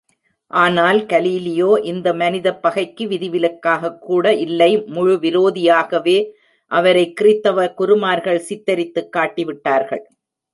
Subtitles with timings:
[0.51, 6.17] ஆனால், கலீலியோ இந்த மனிதப் பகைக்கு விதிவிலக்காகக்கூட இல்லை முழு விரோதியாகவே
[6.71, 10.03] அவரை கிறித்தவ குருமார்கள் சித்தரித்துக் காட்டிவிட்டார்கள்.